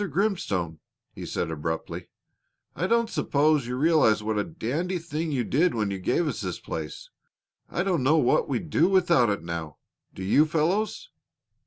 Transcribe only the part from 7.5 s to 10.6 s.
I don't know what we'd do without it now; do you,